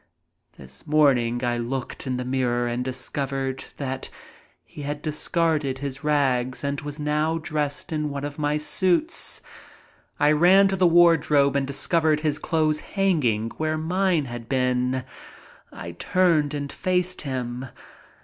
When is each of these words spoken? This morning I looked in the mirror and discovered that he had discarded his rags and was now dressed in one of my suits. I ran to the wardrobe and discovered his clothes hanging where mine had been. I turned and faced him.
This 0.57 0.87
morning 0.87 1.43
I 1.45 1.59
looked 1.59 2.07
in 2.07 2.17
the 2.17 2.25
mirror 2.25 2.67
and 2.67 2.83
discovered 2.83 3.65
that 3.77 4.09
he 4.63 4.81
had 4.81 5.03
discarded 5.03 5.77
his 5.77 6.03
rags 6.03 6.63
and 6.63 6.81
was 6.81 6.99
now 6.99 7.37
dressed 7.37 7.91
in 7.91 8.09
one 8.09 8.23
of 8.25 8.39
my 8.39 8.57
suits. 8.57 9.41
I 10.19 10.31
ran 10.31 10.67
to 10.69 10.75
the 10.75 10.87
wardrobe 10.87 11.55
and 11.55 11.67
discovered 11.67 12.21
his 12.21 12.39
clothes 12.39 12.79
hanging 12.79 13.51
where 13.57 13.77
mine 13.77 14.25
had 14.25 14.49
been. 14.49 15.05
I 15.71 15.91
turned 15.91 16.55
and 16.55 16.71
faced 16.71 17.21
him. 17.21 17.67